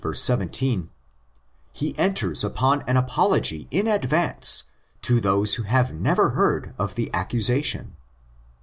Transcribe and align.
17) 0.11 0.89
he 1.73 1.95
enters 1.95 2.43
upon 2.43 2.81
an 2.87 2.97
apology 2.97 3.67
in 3.69 3.85
advance 3.85 4.63
to 5.03 5.19
those 5.21 5.53
who 5.53 5.61
have 5.65 5.93
never 5.93 6.31
heard 6.31 6.73
of 6.79 6.95
the 6.95 7.13
accusation. 7.13 7.95